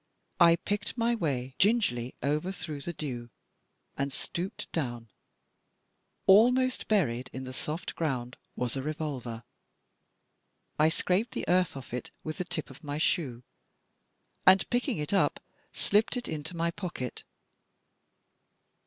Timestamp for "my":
0.97-1.13, 12.83-12.97, 16.57-16.71